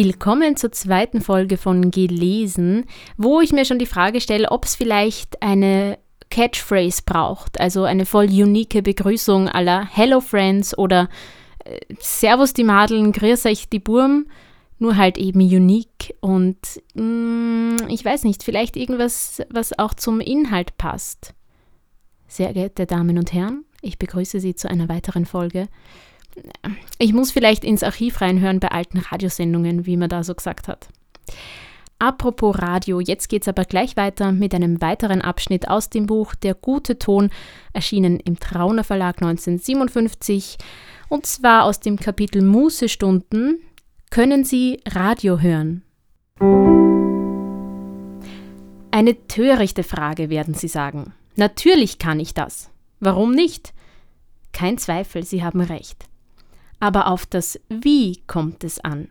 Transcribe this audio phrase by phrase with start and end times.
[0.00, 2.84] Willkommen zur zweiten Folge von Gelesen,
[3.16, 5.98] wo ich mir schon die Frage stelle, ob es vielleicht eine
[6.30, 11.08] Catchphrase braucht, also eine voll unique Begrüßung aller Hello Friends oder
[11.64, 14.28] äh, Servus die Madeln, grüß euch die Burm,
[14.78, 16.60] nur halt eben unique und
[16.94, 21.34] mh, mm, ich weiß nicht, vielleicht irgendwas, was auch zum Inhalt passt.
[22.28, 25.66] Sehr geehrte Damen und Herren, ich begrüße Sie zu einer weiteren Folge
[26.98, 30.88] ich muss vielleicht ins Archiv reinhören bei alten Radiosendungen, wie man da so gesagt hat.
[32.00, 36.36] Apropos Radio, jetzt geht es aber gleich weiter mit einem weiteren Abschnitt aus dem Buch
[36.36, 37.30] Der gute Ton,
[37.72, 40.58] erschienen im Trauner Verlag 1957,
[41.08, 43.58] und zwar aus dem Kapitel Mußestunden
[44.10, 45.82] Können Sie Radio hören?
[48.92, 51.12] Eine törichte Frage, werden Sie sagen.
[51.34, 52.70] Natürlich kann ich das.
[53.00, 53.72] Warum nicht?
[54.52, 56.07] Kein Zweifel, Sie haben recht.
[56.80, 59.08] Aber auf das Wie kommt es an.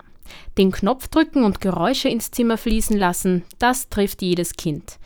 [0.58, 5.00] Den Knopf drücken und Geräusche ins Zimmer fließen lassen, das trifft jedes Kind.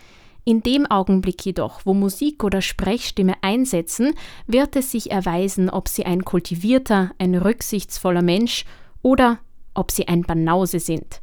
[0.44, 4.16] In dem Augenblick jedoch, wo Musik oder Sprechstimme einsetzen,
[4.48, 8.66] wird es sich erweisen, ob sie ein kultivierter, ein rücksichtsvoller Mensch
[9.03, 9.38] oder
[9.75, 11.22] ob sie ein Banause sind.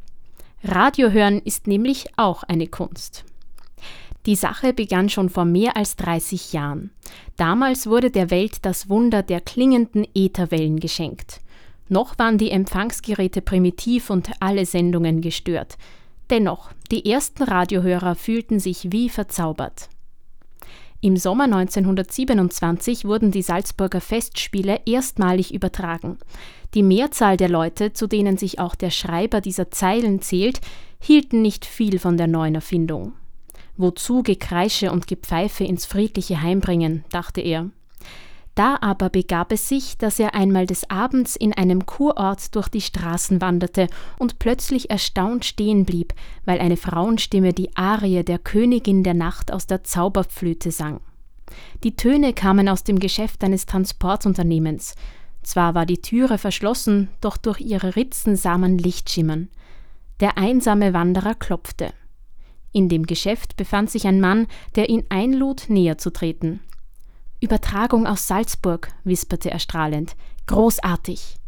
[0.62, 3.24] Radio hören ist nämlich auch eine Kunst.
[4.28, 6.90] Die Sache begann schon vor mehr als 30 Jahren.
[7.38, 11.40] Damals wurde der Welt das Wunder der klingenden Ätherwellen geschenkt.
[11.88, 15.78] Noch waren die Empfangsgeräte primitiv und alle Sendungen gestört.
[16.28, 19.88] Dennoch, die ersten Radiohörer fühlten sich wie verzaubert.
[21.00, 26.18] Im Sommer 1927 wurden die Salzburger Festspiele erstmalig übertragen.
[26.74, 30.60] Die Mehrzahl der Leute, zu denen sich auch der Schreiber dieser Zeilen zählt,
[31.00, 33.14] hielten nicht viel von der neuen Erfindung.
[33.78, 37.70] Wozu Gekreische und Gepfeife ins friedliche Heim bringen, dachte er.
[38.56, 42.80] Da aber begab es sich, dass er einmal des Abends in einem Kurort durch die
[42.80, 43.86] Straßen wanderte
[44.18, 46.12] und plötzlich erstaunt stehen blieb,
[46.44, 51.00] weil eine Frauenstimme die Arie der Königin der Nacht aus der Zauberflöte sang.
[51.84, 54.96] Die Töne kamen aus dem Geschäft eines Transportunternehmens.
[55.44, 59.50] Zwar war die Türe verschlossen, doch durch ihre Ritzen sah man Licht schimmern.
[60.18, 61.92] Der einsame Wanderer klopfte.
[62.78, 64.46] In dem Geschäft befand sich ein Mann,
[64.76, 66.60] der ihn einlud, näher zu treten.
[67.40, 70.14] Übertragung aus Salzburg, wisperte er strahlend.
[70.46, 71.38] Großartig.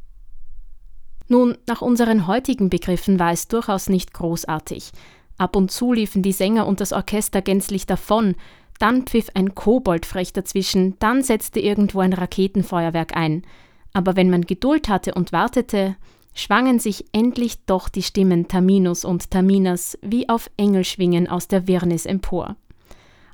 [1.28, 4.90] Nun, nach unseren heutigen Begriffen war es durchaus nicht großartig.
[5.38, 8.34] Ab und zu liefen die Sänger und das Orchester gänzlich davon,
[8.80, 13.44] dann pfiff ein Kobold frech dazwischen, dann setzte irgendwo ein Raketenfeuerwerk ein.
[13.92, 15.94] Aber wenn man Geduld hatte und wartete,
[16.34, 22.06] schwangen sich endlich doch die Stimmen Taminus und Taminas wie auf Engelschwingen aus der Wirrnis
[22.06, 22.56] empor.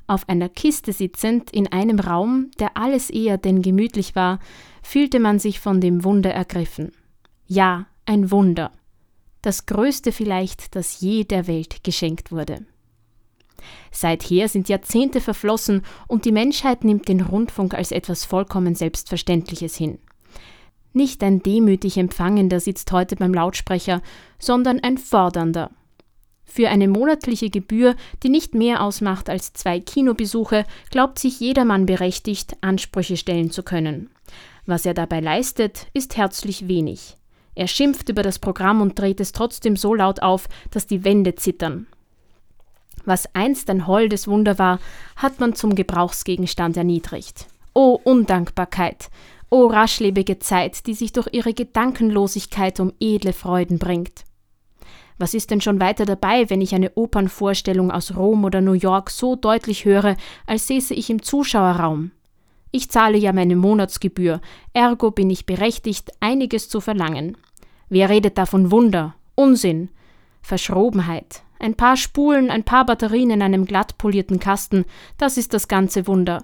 [0.07, 4.39] Auf einer Kiste sitzend in einem Raum, der alles eher denn gemütlich war,
[4.81, 6.93] fühlte man sich von dem Wunder ergriffen.
[7.45, 8.71] Ja, ein Wunder.
[9.41, 12.65] Das größte vielleicht, das je der Welt geschenkt wurde.
[13.91, 19.99] Seither sind Jahrzehnte verflossen und die Menschheit nimmt den Rundfunk als etwas vollkommen Selbstverständliches hin.
[20.97, 24.01] Nicht ein demütig Empfangender sitzt heute beim Lautsprecher,
[24.39, 25.69] sondern ein Fordernder.
[26.43, 32.57] Für eine monatliche Gebühr, die nicht mehr ausmacht als zwei Kinobesuche, glaubt sich jedermann berechtigt,
[32.61, 34.09] Ansprüche stellen zu können.
[34.65, 37.15] Was er dabei leistet, ist herzlich wenig.
[37.53, 41.35] Er schimpft über das Programm und dreht es trotzdem so laut auf, dass die Wände
[41.35, 41.85] zittern.
[43.05, 44.79] Was einst ein holdes Wunder war,
[45.15, 47.45] hat man zum Gebrauchsgegenstand erniedrigt.
[47.75, 49.11] O Undankbarkeit!
[49.49, 54.25] O raschlebige Zeit, die sich durch ihre Gedankenlosigkeit um edle Freuden bringt.
[55.17, 59.09] Was ist denn schon weiter dabei, wenn ich eine Opernvorstellung aus Rom oder New York
[59.09, 60.15] so deutlich höre,
[60.45, 62.11] als säße ich im Zuschauerraum?
[62.71, 64.41] Ich zahle ja meine Monatsgebühr,
[64.73, 67.37] ergo bin ich berechtigt, einiges zu verlangen.
[67.89, 69.15] Wer redet da von Wunder?
[69.35, 69.89] Unsinn.
[70.41, 71.41] Verschrobenheit.
[71.59, 74.85] Ein paar Spulen, ein paar Batterien in einem glatt polierten Kasten,
[75.17, 76.43] das ist das ganze Wunder.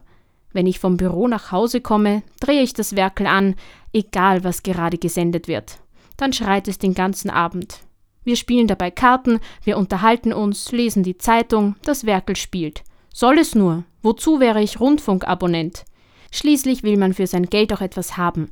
[0.54, 3.56] Wenn ich vom Büro nach Hause komme, drehe ich das Werkel an,
[3.92, 5.80] egal was gerade gesendet wird.
[6.16, 7.80] Dann schreit es den ganzen Abend.
[8.24, 12.84] Wir spielen dabei Karten, wir unterhalten uns, lesen die Zeitung, das Werkel spielt.
[13.12, 13.84] Soll es nur?
[14.02, 15.86] Wozu wäre ich Rundfunkabonnent?
[16.32, 18.50] Schließlich will man für sein Geld auch etwas haben.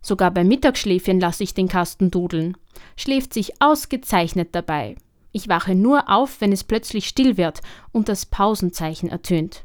[0.00, 2.56] Sogar beim Mittagsschläfchen lasse ich den Kasten dudeln.
[2.96, 4.96] Schläft sich ausgezeichnet dabei.
[5.30, 7.60] Ich wache nur auf, wenn es plötzlich still wird
[7.92, 9.62] und das Pausenzeichen ertönt.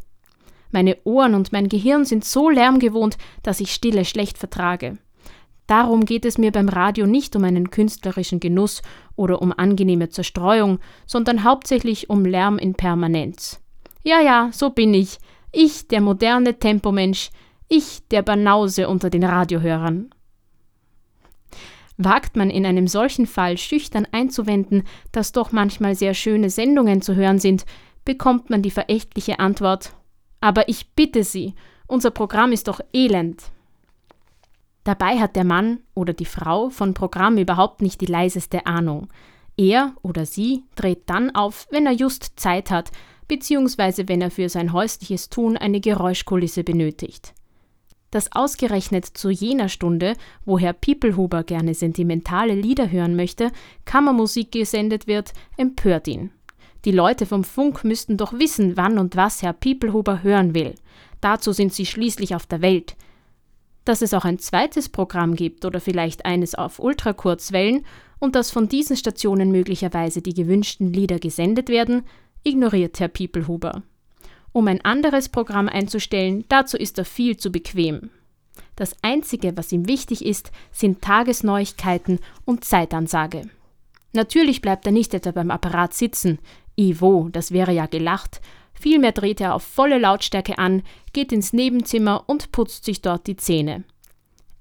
[0.71, 4.97] Meine Ohren und mein Gehirn sind so lärmgewohnt, dass ich Stille schlecht vertrage.
[5.67, 8.81] Darum geht es mir beim Radio nicht um einen künstlerischen Genuss
[9.17, 13.61] oder um angenehme Zerstreuung, sondern hauptsächlich um Lärm in Permanenz.
[14.03, 15.19] Ja, ja, so bin ich.
[15.51, 17.29] Ich, der moderne Tempomensch,
[17.67, 20.09] ich, der Banause unter den Radiohörern.
[21.97, 27.15] Wagt man in einem solchen Fall schüchtern einzuwenden, dass doch manchmal sehr schöne Sendungen zu
[27.15, 27.65] hören sind,
[28.05, 29.91] bekommt man die verächtliche Antwort
[30.41, 31.55] Aber ich bitte Sie,
[31.87, 33.51] unser Programm ist doch elend.
[34.83, 39.09] Dabei hat der Mann oder die Frau von Programm überhaupt nicht die leiseste Ahnung.
[39.57, 42.91] Er oder sie dreht dann auf, wenn er just Zeit hat,
[43.27, 47.33] beziehungsweise wenn er für sein häusliches Tun eine Geräuschkulisse benötigt.
[48.11, 50.13] Dass ausgerechnet zu jener Stunde,
[50.45, 53.51] wo Herr Piepelhuber gerne sentimentale Lieder hören möchte,
[53.83, 56.31] Kammermusik gesendet wird, empört ihn.
[56.85, 60.75] Die Leute vom Funk müssten doch wissen, wann und was Herr Piepelhuber hören will.
[61.21, 62.95] Dazu sind sie schließlich auf der Welt.
[63.85, 67.85] Dass es auch ein zweites Programm gibt oder vielleicht eines auf Ultrakurzwellen
[68.19, 72.03] und dass von diesen Stationen möglicherweise die gewünschten Lieder gesendet werden,
[72.43, 73.83] ignoriert Herr Piepelhuber.
[74.51, 78.09] Um ein anderes Programm einzustellen, dazu ist er viel zu bequem.
[78.75, 83.49] Das Einzige, was ihm wichtig ist, sind Tagesneuigkeiten und Zeitansage.
[84.13, 86.39] Natürlich bleibt er nicht etwa beim Apparat sitzen.
[86.77, 88.39] Ivo, das wäre ja gelacht.
[88.73, 93.35] Vielmehr dreht er auf volle Lautstärke an, geht ins Nebenzimmer und putzt sich dort die
[93.35, 93.83] Zähne.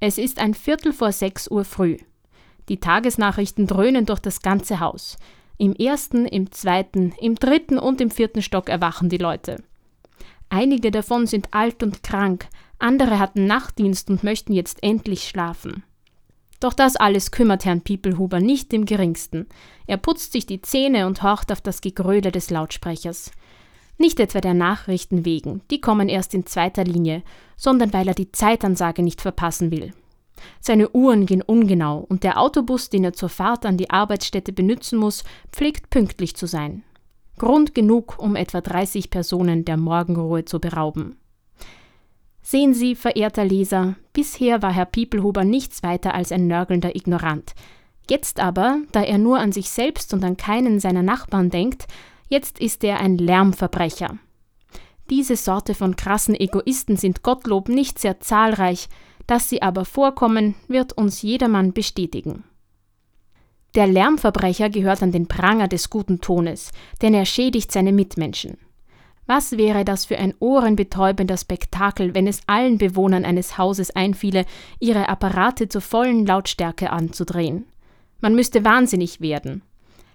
[0.01, 1.99] Es ist ein Viertel vor sechs Uhr früh.
[2.69, 5.17] Die Tagesnachrichten dröhnen durch das ganze Haus.
[5.59, 9.63] Im ersten, im zweiten, im dritten und im vierten Stock erwachen die Leute.
[10.49, 12.47] Einige davon sind alt und krank,
[12.79, 15.83] andere hatten Nachtdienst und möchten jetzt endlich schlafen.
[16.61, 19.47] Doch das alles kümmert Herrn Piepelhuber nicht im geringsten.
[19.87, 23.31] Er putzt sich die Zähne und horcht auf das Gegröle des Lautsprechers.
[23.99, 27.23] Nicht etwa der Nachrichten wegen, die kommen erst in zweiter Linie,
[27.57, 29.93] sondern weil er die Zeitansage nicht verpassen will.
[30.61, 34.99] Seine Uhren gehen ungenau und der Autobus, den er zur Fahrt an die Arbeitsstätte benützen
[34.99, 36.83] muss, pflegt pünktlich zu sein.
[37.39, 41.17] Grund genug, um etwa 30 Personen der Morgenruhe zu berauben.
[42.49, 47.57] Sehen Sie, verehrter Leser, bisher war Herr Piepelhuber nichts weiter als ein nörgelnder Ignorant.
[48.09, 51.89] Jetzt aber, da er nur an sich selbst und an keinen seiner Nachbarn denkt,
[52.29, 54.19] jetzt ist er ein Lärmverbrecher.
[55.11, 58.89] Diese Sorte von krassen Egoisten sind Gottlob nicht sehr zahlreich,
[59.27, 62.45] dass sie aber vorkommen, wird uns jedermann bestätigen.
[63.75, 66.71] Der Lärmverbrecher gehört an den Pranger des guten Tones,
[67.03, 68.57] denn er schädigt seine Mitmenschen.
[69.27, 74.45] Was wäre das für ein ohrenbetäubender Spektakel, wenn es allen Bewohnern eines Hauses einfiele,
[74.79, 77.67] ihre Apparate zur vollen Lautstärke anzudrehen?
[78.21, 79.63] Man müsste wahnsinnig werden.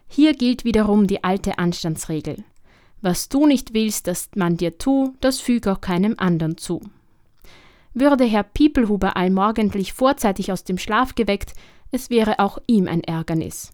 [0.07, 2.43] Hier gilt wiederum die alte Anstandsregel.
[3.01, 6.81] Was du nicht willst, dass man dir tu, das füg auch keinem anderen zu.
[7.93, 11.53] Würde Herr Piepelhuber allmorgendlich vorzeitig aus dem Schlaf geweckt,
[11.91, 13.73] es wäre auch ihm ein Ärgernis.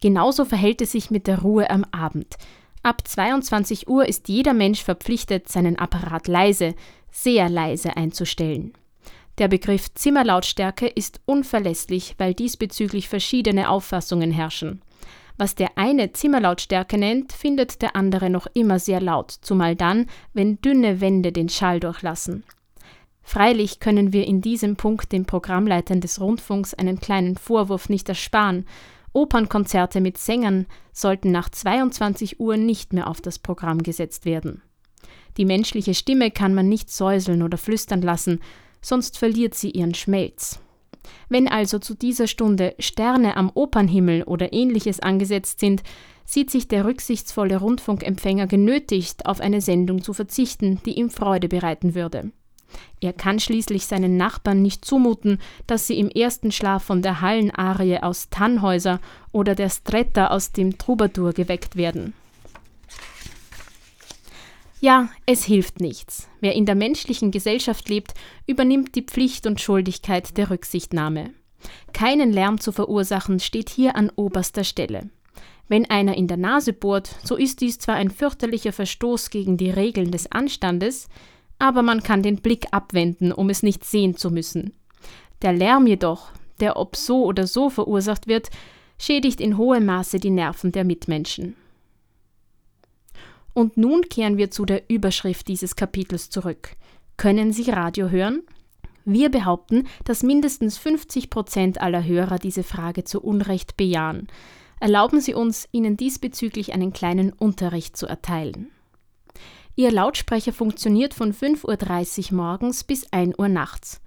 [0.00, 2.36] Genauso verhält es sich mit der Ruhe am Abend.
[2.84, 6.74] Ab 22 Uhr ist jeder Mensch verpflichtet, seinen Apparat leise,
[7.12, 8.72] sehr leise einzustellen.
[9.38, 14.82] Der Begriff Zimmerlautstärke ist unverlässlich, weil diesbezüglich verschiedene Auffassungen herrschen.
[15.38, 20.60] Was der eine Zimmerlautstärke nennt, findet der andere noch immer sehr laut, zumal dann, wenn
[20.60, 22.44] dünne Wände den Schall durchlassen.
[23.22, 28.66] Freilich können wir in diesem Punkt den Programmleitern des Rundfunks einen kleinen Vorwurf nicht ersparen.
[29.12, 34.62] Opernkonzerte mit Sängern sollten nach 22 Uhr nicht mehr auf das Programm gesetzt werden.
[35.36, 38.40] Die menschliche Stimme kann man nicht säuseln oder flüstern lassen,
[38.80, 40.60] sonst verliert sie ihren Schmelz.
[41.28, 45.82] Wenn also zu dieser Stunde Sterne am Opernhimmel oder ähnliches angesetzt sind,
[46.24, 51.94] sieht sich der rücksichtsvolle Rundfunkempfänger genötigt, auf eine Sendung zu verzichten, die ihm Freude bereiten
[51.94, 52.30] würde.
[53.00, 57.98] Er kann schließlich seinen Nachbarn nicht zumuten, dass sie im ersten Schlaf von der Hallenarie
[57.98, 59.00] aus Tannhäuser
[59.32, 62.14] oder der Stretta aus dem Troubadour geweckt werden.
[64.80, 66.28] Ja, es hilft nichts.
[66.40, 68.14] Wer in der menschlichen Gesellschaft lebt,
[68.48, 71.30] übernimmt die Pflicht und Schuldigkeit der Rücksichtnahme.
[71.92, 75.08] Keinen Lärm zu verursachen steht hier an oberster Stelle.
[75.68, 79.70] Wenn einer in der Nase bohrt, so ist dies zwar ein fürchterlicher Verstoß gegen die
[79.70, 81.08] Regeln des Anstandes,
[81.62, 84.72] aber man kann den Blick abwenden, um es nicht sehen zu müssen.
[85.42, 88.50] Der Lärm jedoch, der ob so oder so verursacht wird,
[88.98, 91.54] schädigt in hohem Maße die Nerven der Mitmenschen.
[93.54, 96.70] Und nun kehren wir zu der Überschrift dieses Kapitels zurück.
[97.16, 98.42] Können Sie Radio hören?
[99.04, 104.26] Wir behaupten, dass mindestens 50 Prozent aller Hörer diese Frage zu Unrecht bejahen.
[104.80, 108.72] Erlauben Sie uns, Ihnen diesbezüglich einen kleinen Unterricht zu erteilen.
[109.74, 114.00] Ihr Lautsprecher funktioniert von 5.30 Uhr morgens bis 1 Uhr nachts.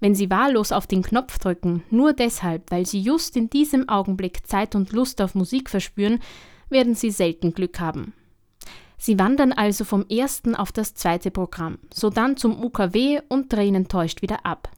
[0.00, 4.46] Wenn Sie wahllos auf den Knopf drücken, nur deshalb, weil Sie just in diesem Augenblick
[4.46, 6.20] Zeit und Lust auf Musik verspüren,
[6.68, 8.12] werden Sie selten Glück haben.
[8.98, 14.20] Sie wandern also vom ersten auf das zweite Programm, sodann zum UKW und drehen enttäuscht
[14.20, 14.70] wieder ab.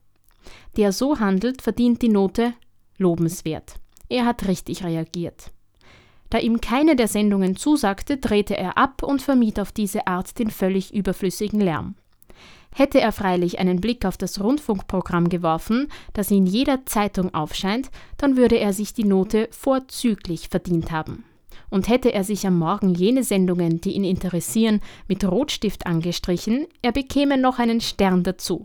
[0.77, 2.53] Der so handelt, verdient die Note
[2.99, 3.77] lobenswert.
[4.09, 5.51] Er hat richtig reagiert.
[6.31, 10.51] Da ihm keine der Sendungen zusagte, drehte er ab und vermied auf diese Art den
[10.51, 11.95] völlig überflüssigen Lärm.
[12.75, 18.37] Hätte er freilich einen Blick auf das Rundfunkprogramm geworfen, das in jeder Zeitung aufscheint, dann
[18.37, 21.25] würde er sich die Note vorzüglich verdient haben.
[21.71, 26.93] Und hätte er sich am Morgen jene Sendungen, die ihn interessieren, mit Rotstift angestrichen, er
[26.93, 28.65] bekäme noch einen Stern dazu.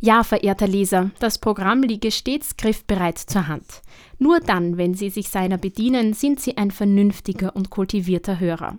[0.00, 3.82] Ja, verehrter Leser, das Programm liege stets griffbereit zur Hand.
[4.18, 8.78] Nur dann, wenn Sie sich seiner bedienen, sind Sie ein vernünftiger und kultivierter Hörer.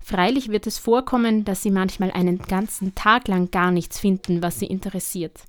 [0.00, 4.58] Freilich wird es vorkommen, dass Sie manchmal einen ganzen Tag lang gar nichts finden, was
[4.58, 5.44] Sie interessiert.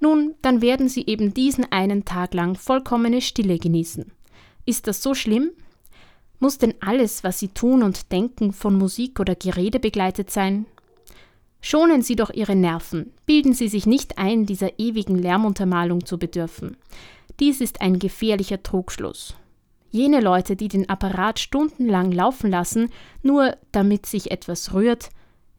[0.00, 4.10] Nun, dann werden Sie eben diesen einen Tag lang vollkommene Stille genießen.
[4.66, 5.50] Ist das so schlimm?
[6.40, 10.66] Muss denn alles, was Sie tun und denken, von Musik oder Gerede begleitet sein?
[11.66, 16.76] Schonen Sie doch Ihre Nerven, bilden Sie sich nicht ein, dieser ewigen Lärmuntermalung zu bedürfen.
[17.40, 19.34] Dies ist ein gefährlicher Trugschluss.
[19.90, 22.90] Jene Leute, die den Apparat stundenlang laufen lassen,
[23.22, 25.08] nur damit sich etwas rührt,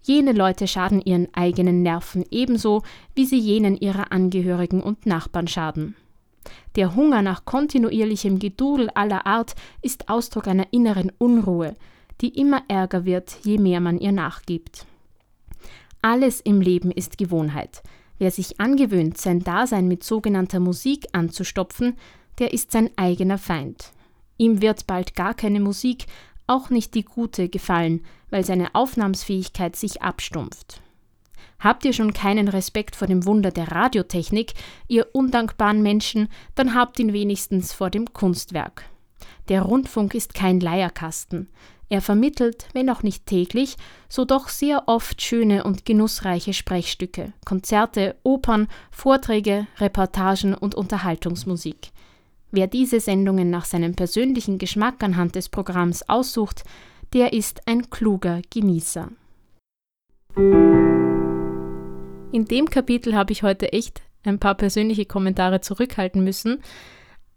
[0.04, 2.84] jene Leute schaden ihren eigenen Nerven ebenso,
[3.16, 5.96] wie sie jenen ihrer Angehörigen und Nachbarn schaden.
[6.76, 11.74] Der Hunger nach kontinuierlichem Gedudel aller Art ist Ausdruck einer inneren Unruhe,
[12.22, 14.86] die immer ärger wird, je mehr man ihr nachgibt.
[16.08, 17.82] Alles im Leben ist Gewohnheit.
[18.20, 21.98] Wer sich angewöhnt, sein Dasein mit sogenannter Musik anzustopfen,
[22.38, 23.92] der ist sein eigener Feind.
[24.38, 26.06] Ihm wird bald gar keine Musik,
[26.46, 30.80] auch nicht die gute, gefallen, weil seine Aufnahmsfähigkeit sich abstumpft.
[31.58, 34.54] Habt ihr schon keinen Respekt vor dem Wunder der Radiotechnik,
[34.88, 38.84] ihr undankbaren Menschen, dann habt ihn wenigstens vor dem Kunstwerk.
[39.50, 41.50] Der Rundfunk ist kein Leierkasten.
[41.88, 43.78] Er vermittelt, wenn auch nicht täglich,
[44.10, 51.92] so doch sehr oft schöne und genussreiche Sprechstücke, Konzerte, Opern, Vorträge, Reportagen und Unterhaltungsmusik.
[52.50, 56.64] Wer diese Sendungen nach seinem persönlichen Geschmack anhand des Programms aussucht,
[57.14, 59.10] der ist ein kluger Genießer.
[62.32, 66.64] In dem Kapitel habe ich heute echt ein paar persönliche Kommentare zurückhalten müssen,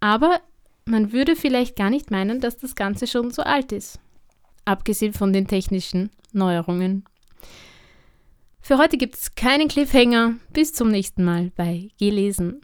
[0.00, 0.40] aber
[0.86, 4.00] man würde vielleicht gar nicht meinen, dass das Ganze schon so alt ist
[4.68, 7.04] abgesehen von den technischen Neuerungen.
[8.60, 10.34] Für heute gibt es keinen Cliffhanger.
[10.52, 12.60] Bis zum nächsten Mal bei Gelesen.